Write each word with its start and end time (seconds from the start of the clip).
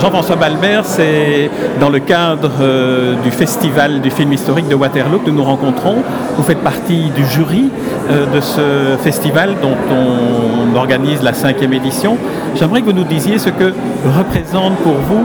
Jean-François 0.00 0.34
Balbert, 0.34 0.84
c'est 0.84 1.48
dans 1.78 1.90
le 1.90 2.00
cadre 2.00 2.50
euh, 2.60 3.14
du 3.22 3.30
festival 3.30 4.00
du 4.00 4.10
film 4.10 4.32
historique 4.32 4.66
de 4.66 4.74
Waterloo 4.74 5.20
que 5.20 5.30
nous 5.30 5.36
nous 5.36 5.44
rencontrons. 5.44 6.02
Vous 6.36 6.42
faites 6.42 6.58
partie 6.58 7.10
du 7.10 7.24
jury 7.24 7.70
euh, 8.10 8.26
de 8.34 8.40
ce 8.40 9.00
festival 9.00 9.54
dont 9.62 9.76
on 9.88 10.74
organise 10.74 11.22
la 11.22 11.32
cinquième 11.32 11.72
édition. 11.72 12.18
J'aimerais 12.56 12.80
que 12.80 12.86
vous 12.86 12.94
nous 12.94 13.04
disiez 13.04 13.38
ce 13.38 13.48
que 13.48 13.72
représente 14.18 14.74
pour 14.78 14.94
vous 14.94 15.24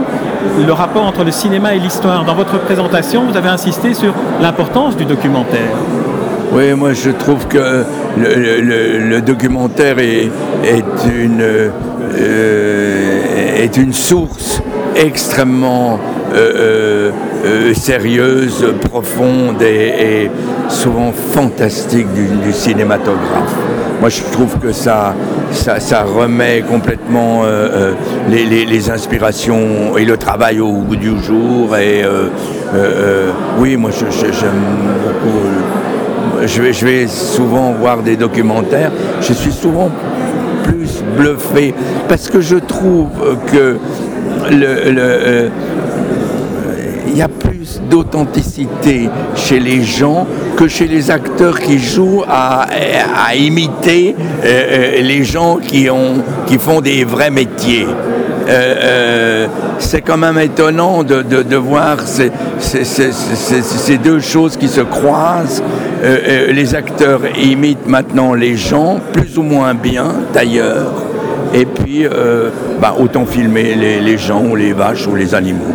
le 0.64 0.72
rapport 0.72 1.06
entre 1.06 1.24
le 1.24 1.32
cinéma 1.32 1.74
et 1.74 1.80
l'histoire. 1.80 2.24
Dans 2.24 2.36
votre 2.36 2.60
présentation, 2.60 3.24
vous 3.28 3.36
avez 3.36 3.48
insisté 3.48 3.94
sur 3.94 4.14
l'importance 4.40 4.96
du 4.96 5.06
documentaire. 5.06 5.72
Oui, 6.52 6.72
moi 6.74 6.92
je 6.92 7.10
trouve 7.10 7.48
que 7.48 7.82
le, 8.16 9.20
documentaire 9.22 9.98
est, 9.98 10.30
une, 11.04 11.40
euh, 11.40 11.70
est 13.56 13.76
une 13.76 13.92
source 13.92 14.62
extrêmement 14.96 15.98
euh, 16.34 17.10
euh, 17.44 17.74
sérieuse, 17.74 18.74
profonde 18.90 19.62
et, 19.62 20.30
souvent 20.68 21.12
fantastique 21.12 22.06
du, 22.14 22.52
cinématographe. 22.52 23.54
Moi 24.00 24.08
je 24.08 24.22
trouve 24.32 24.58
que 24.58 24.72
ça, 24.72 25.14
ça, 25.52 26.02
remet 26.02 26.62
complètement 26.68 27.42
les, 28.28 28.90
inspirations 28.90 29.96
et 29.96 30.04
le 30.04 30.16
travail 30.16 30.60
au 30.60 30.72
bout 30.72 30.96
du 30.96 31.22
jour. 31.22 31.76
Et 31.76 32.02
oui, 33.58 33.76
moi 33.76 33.90
j'aime 33.92 34.62
beaucoup 35.04 35.38
je 36.46 36.84
vais, 36.84 37.06
souvent 37.06 37.72
voir 37.72 38.02
des 38.02 38.16
documentaires, 38.16 38.90
je 39.20 39.32
suis 39.32 39.52
souvent 39.52 39.90
plus 40.64 41.02
bluffé 41.16 41.74
parce 42.08 42.28
que 42.28 42.40
je 42.40 42.56
trouve 42.56 43.08
que 43.50 43.76
euh, 44.50 45.48
il 47.12 47.18
y 47.18 47.22
a 47.22 47.28
plus 47.28 47.80
d'authenticité 47.90 49.08
chez 49.36 49.60
les 49.60 49.82
gens 49.82 50.26
que 50.56 50.66
chez 50.66 50.86
les 50.86 51.10
acteurs 51.10 51.60
qui 51.60 51.78
jouent 51.78 52.24
à, 52.28 52.66
imiter 53.34 54.14
euh, 54.18 54.44
euh, 54.44 55.02
les 55.02 55.24
gens 55.24 55.56
qui, 55.56 55.90
ont, 55.90 56.22
qui 56.46 56.58
font 56.58 56.80
des 56.80 57.04
vrais 57.04 57.30
métiers. 57.30 57.86
C'est 59.78 60.00
quand 60.00 60.16
même 60.16 60.38
étonnant 60.38 61.02
de, 61.02 61.56
voir 61.56 62.00
ces, 62.00 62.30
ces, 62.58 63.98
deux 63.98 64.20
choses 64.20 64.56
qui 64.56 64.68
se 64.68 64.80
croisent 64.80 65.62
euh, 66.02 66.18
euh, 66.26 66.52
les 66.52 66.74
acteurs 66.74 67.20
imitent 67.38 67.86
maintenant 67.86 68.34
les 68.34 68.56
gens, 68.56 68.98
plus 69.12 69.38
ou 69.38 69.42
moins 69.42 69.72
bien 69.74 70.06
d'ailleurs. 70.34 70.90
Et 71.54 71.64
puis, 71.64 72.04
euh, 72.06 72.48
bah, 72.80 72.96
autant 72.98 73.24
filmer 73.24 73.74
les, 73.76 74.18
gens 74.18 74.42
ou 74.42 74.56
les 74.56 74.72
vaches 74.72 75.06
ou 75.06 75.14
les 75.14 75.32
animaux. 75.34 75.72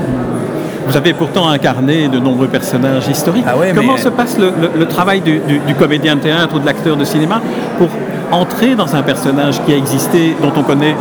Vous 0.85 0.97
avez 0.97 1.13
pourtant 1.13 1.47
incarné 1.47 2.09
de 2.09 2.19
nombreux 2.19 2.47
personnages 2.47 3.07
historiques. 3.07 3.45
Ah 3.47 3.53
Comment 3.73 3.97
se 3.97 4.09
passe 4.09 4.37
le, 4.37 4.85
travail 4.85 5.21
du, 5.21 5.39
du, 5.39 5.75
comédien 5.75 6.15
de 6.15 6.21
théâtre 6.21 6.55
ou 6.55 6.59
de 6.59 6.65
l'acteur 6.65 6.97
de 6.97 7.05
cinéma 7.05 7.41
pour 7.77 7.89
entrer 8.31 8.75
dans 8.75 8.95
un 8.95 9.03
personnage 9.03 9.63
qui 9.65 9.73
a 9.73 9.77
existé, 9.77 10.35
dont 10.41 10.51
on 10.55 10.63
connaît 10.63 10.95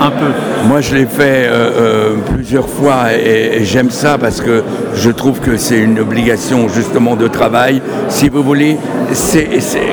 un 0.00 0.10
peu 0.10 0.26
Moi, 0.66 0.80
je 0.80 0.94
l'ai 0.94 1.06
fait 1.06 1.46
euh, 1.46 1.70
euh, 1.76 2.16
plusieurs 2.32 2.68
fois 2.68 3.12
et, 3.12 3.64
j'aime 3.64 3.90
ça 3.90 4.18
parce 4.18 4.40
que 4.40 4.62
je 4.94 5.10
trouve 5.10 5.40
que 5.40 5.56
c'est 5.56 5.78
une 5.78 5.98
obligation 5.98 6.68
justement 6.68 7.16
de 7.16 7.26
travail. 7.28 7.82
Si 8.08 8.28
vous 8.28 8.42
voulez, 8.42 8.78
c'est 9.12 9.48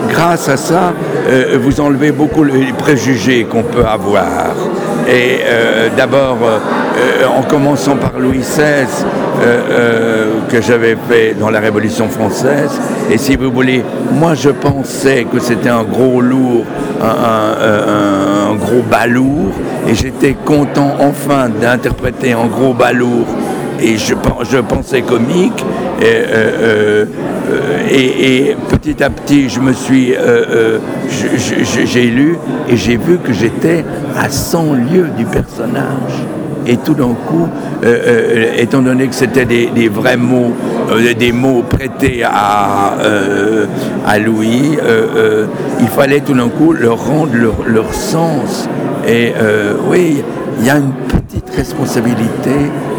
grâce 0.09 0.49
à 0.49 0.57
ça, 0.57 0.93
euh, 1.27 1.57
vous 1.59 1.81
enlevez 1.81 2.11
beaucoup 2.11 2.43
les 2.43 2.71
préjugés 2.77 3.45
qu'on 3.45 3.63
peut 3.63 3.85
avoir. 3.85 4.55
Et 5.07 5.41
d'abord, 5.95 6.37
en 7.27 7.41
commençant 7.43 7.95
par 7.95 8.19
Louis 8.19 8.39
XVI, 8.39 8.87
que 10.49 10.61
j'avais 10.61 10.97
fait 11.09 11.35
dans 11.39 11.49
la 11.49 11.59
Révolution 11.59 12.07
française, 12.09 12.71
et 13.11 13.17
si 13.17 13.35
vous 13.35 13.51
voulez, 13.51 13.83
moi 14.13 14.33
je 14.33 14.49
pensais 14.49 15.25
que 15.31 15.39
c'était 15.39 15.69
un 15.69 15.83
gros 15.83 16.21
lourd 16.21 16.65
un, 17.01 18.55
gros 18.55 18.81
balourd 18.89 19.51
et 19.87 19.95
j'étais 19.95 20.35
content 20.45 20.95
enfin 20.99 21.49
d'interpréter 21.49 22.33
un 22.33 22.47
gros 22.47 22.73
balourd. 22.73 23.25
Et 23.81 23.97
je, 23.97 24.13
pensais 24.61 25.01
comique 25.01 25.63
et, 26.01 26.05
euh, 26.05 27.05
euh, 27.51 27.87
et, 27.91 28.55
petit 28.69 29.03
à 29.03 29.09
petit 29.09 29.49
je 29.49 29.59
me 29.59 29.73
suis 29.73 30.13
euh, 30.15 30.79
j'ai 31.09 32.05
lu 32.05 32.37
et 32.69 32.77
j'ai 32.77 32.95
vu 32.95 33.17
que 33.17 33.33
j'étais 33.33 33.83
à 34.17 34.29
100 34.29 34.73
lieues 34.75 35.09
du 35.17 35.25
personnage 35.25 36.23
et 36.67 36.77
tout 36.77 36.93
d'un 36.93 37.13
coup, 37.13 37.47
étant 38.57 38.81
donné 38.81 39.07
que 39.07 39.15
c'était 39.15 39.45
des, 39.45 39.89
vrais 39.89 40.17
mots, 40.17 40.53
des 41.17 41.31
mots 41.31 41.63
prêtés 41.63 42.23
à, 42.23 42.93
à 44.05 44.19
Louis, 44.19 44.77
il 45.79 45.87
fallait 45.87 46.21
tout 46.21 46.33
d'un 46.33 46.49
coup 46.49 46.73
leur 46.73 47.05
rendre 47.05 47.31
leur, 47.65 47.93
sens. 47.93 48.67
Et 49.07 49.33
euh, 49.39 49.73
oui, 49.89 50.23
il 50.59 50.65
y 50.65 50.69
a 50.69 50.77
une 50.77 50.91
petite 51.07 51.49
responsabilité 51.55 52.51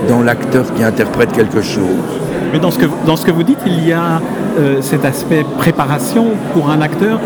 dans 0.08 0.22
l'acteur 0.22 0.72
qui 0.74 0.84
interprète 0.84 1.32
quelque 1.32 1.62
chose. 1.62 2.25
Mais 2.52 2.58
dans 2.58 2.70
ce 2.70 2.78
que, 2.78 2.86
dans 3.06 3.16
ce 3.16 3.26
que 3.26 3.30
vous 3.30 3.42
dites, 3.42 3.58
il 3.66 3.86
y 3.86 3.92
a 3.92 4.20
euh, 4.58 4.80
cet 4.80 5.04
aspect 5.04 5.44
préparation 5.58 6.26
pour 6.52 6.70
un 6.70 6.80
acteur 6.80 7.20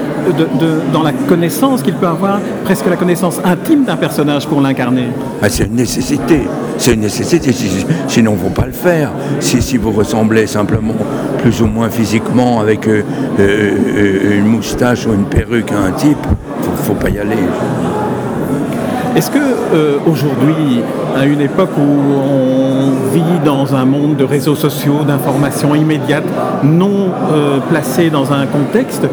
dans 0.92 1.02
la 1.02 1.12
connaissance 1.12 1.82
qu'il 1.82 1.94
peut 1.94 2.06
avoir, 2.06 2.40
presque 2.64 2.86
la 2.88 2.96
connaissance 2.96 3.40
intime 3.44 3.84
d'un 3.84 3.96
personnage 3.96 4.46
pour 4.46 4.60
l'incarner. 4.60 5.08
Ah, 5.42 5.48
c'est 5.48 5.64
une 5.64 5.76
nécessité. 5.76 6.42
C'est 6.76 6.94
une 6.94 7.00
nécessité, 7.00 7.52
sinon 8.08 8.32
il 8.32 8.44
ne 8.44 8.48
faut 8.48 8.54
pas 8.54 8.66
le 8.66 8.72
faire. 8.72 9.10
Si, 9.40 9.60
si 9.60 9.76
vous 9.76 9.92
ressemblez 9.92 10.46
simplement 10.46 10.94
plus 11.42 11.60
ou 11.62 11.66
moins 11.66 11.90
physiquement 11.90 12.60
avec 12.60 12.88
euh, 12.88 13.02
euh, 13.38 14.38
une 14.38 14.46
moustache 14.46 15.06
ou 15.06 15.12
une 15.12 15.24
perruque 15.24 15.72
à 15.72 15.88
un 15.88 15.92
type, 15.92 16.26
il 16.62 16.70
ne 16.70 16.76
faut 16.76 16.94
pas 16.94 17.10
y 17.10 17.18
aller. 17.18 17.36
Est-ce 19.16 19.30
que 19.30 19.38
euh, 19.38 19.98
aujourd'hui, 20.06 20.82
à 21.16 21.26
une 21.26 21.40
époque 21.40 21.70
où 21.76 21.80
on 21.82 23.12
vit 23.12 23.44
dans 23.44 23.74
un 23.74 23.84
monde 23.84 24.16
de 24.16 24.24
réseaux 24.24 24.54
sociaux, 24.54 25.00
d'informations 25.06 25.74
immédiates, 25.74 26.24
non 26.62 27.08
euh, 27.32 27.58
placées 27.68 28.10
dans 28.10 28.32
un 28.32 28.46
contexte, 28.46 29.06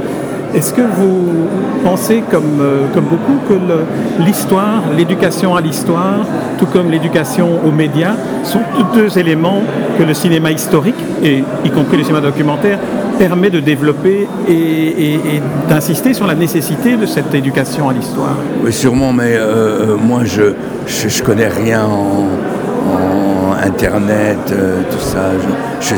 est-ce 0.54 0.74
que 0.74 0.82
vous 0.82 1.48
pensez, 1.84 2.24
comme, 2.30 2.62
euh, 2.62 2.88
comme 2.94 3.06
beaucoup, 3.06 3.40
que 3.50 4.24
l'histoire, 4.24 4.84
l'éducation 4.96 5.56
à 5.56 5.62
l'histoire, 5.62 6.26
tout 6.58 6.68
comme 6.68 6.90
l'éducation 6.90 7.60
aux 7.66 7.72
médias, 7.72 8.16
sont 8.44 8.62
deux 8.94 9.18
éléments 9.18 9.62
que 9.98 10.04
le 10.04 10.14
cinéma 10.14 10.52
historique, 10.52 10.96
et 11.24 11.44
y 11.66 11.70
compris 11.72 11.98
le 11.98 12.04
cinéma 12.04 12.22
documentaire, 12.22 12.80
permet 13.18 13.50
de 13.50 13.60
développer 13.60 14.28
et, 14.48 15.20
d'insister 15.70 16.14
sur 16.14 16.28
la 16.28 16.36
nécessité 16.36 16.96
de 16.96 17.06
cette 17.06 17.34
éducation 17.34 17.90
à 17.90 17.94
l'histoire. 17.94 18.38
Oui, 18.64 18.72
sûrement, 18.72 19.14
mais 19.14 19.36
euh, 19.36 19.94
euh, 19.94 19.98
moi, 19.98 20.24
je, 20.24 20.54
je, 20.88 21.24
connais 21.24 21.48
rien 21.48 21.86
en, 21.86 22.28
Internet, 23.64 24.38
tout 24.48 25.00
ça. 25.00 25.32
Je, 25.82 25.96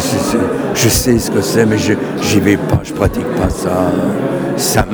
sais 0.90 1.18
ce 1.18 1.32
que 1.32 1.42
c'est, 1.42 1.66
mais 1.66 1.78
je 1.78 1.94
n'y 1.94 2.42
vais 2.42 2.58
pas, 2.58 2.80
je 2.84 2.94
pratique 2.94 3.28
pas 3.36 3.50
ça 3.50 3.92
ça, 4.60 4.86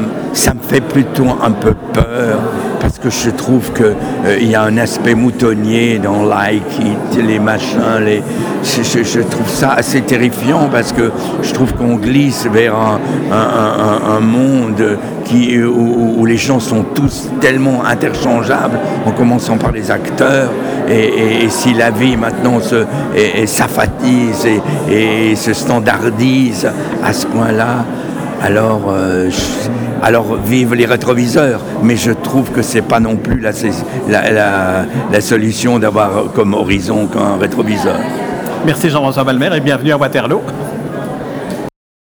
me 0.54 0.62
fait 0.62 0.82
plutôt 0.82 1.26
un 1.42 1.52
peu 1.52 1.74
peur 1.94 2.40
parce 2.80 3.00
que 3.00 3.10
je 3.10 3.30
trouve 3.32 3.74
qu'il 3.74 3.96
euh, 4.26 4.40
y 4.40 4.56
a 4.56 4.62
un 4.62 4.78
aspect 4.78 5.16
moutonnier 5.16 5.98
dans 5.98 6.24
Like 6.24 6.64
les 7.18 7.40
machins. 7.40 7.82
Je, 8.64 9.22
trouve 9.22 9.50
ça 9.50 9.72
assez 9.72 10.02
terrifiant 10.02 10.70
parce 10.72 10.92
que 10.92 11.12
je 11.42 11.52
trouve 11.54 11.74
qu'on 11.74 11.96
glisse 11.96 12.48
vers 12.52 12.76
un, 12.76 14.20
monde 14.20 14.98
où, 15.64 16.26
les 16.26 16.38
gens 16.38 16.60
sont 16.60 16.84
tous 16.84 17.30
tellement 17.42 17.84
interchangeables, 17.84 18.80
en 19.06 19.12
commençant 19.12 19.58
par 19.58 19.72
les 19.72 19.92
acteurs. 19.92 20.52
Et, 20.90 21.48
si 21.50 21.74
la 21.74 21.85
vie 21.92 22.18
maintenant 22.18 22.60
se, 22.60 22.86
s'affatise 23.46 24.48
et 24.90 25.36
se 25.36 25.54
standardise 25.54 26.68
à 27.04 27.14
ce 27.14 27.26
point-là, 27.28 27.86
alors, 28.42 28.82
euh, 28.90 29.30
alors 30.04 30.36
vive 30.36 30.74
les 30.74 30.86
rétroviseurs. 30.86 31.62
Mais 31.84 31.96
je 31.96 32.12
trouve 32.12 32.52
que 32.52 32.62
ce 32.62 32.76
n'est 32.76 32.82
pas 32.82 33.00
non 33.00 33.16
plus 33.16 33.40
la, 33.40 33.52
la, 35.12 35.22
solution 35.22 35.80
d'avoir 35.80 36.32
comme 36.34 36.54
horizon 36.54 37.08
qu'un 37.08 37.38
rétroviseur. 37.40 37.98
Merci 38.66 38.90
Jean-François 38.90 39.24
Balmer 39.24 39.50
et 39.56 39.60
bienvenue 39.60 39.92
à 39.92 39.98
Waterloo. 39.98 40.42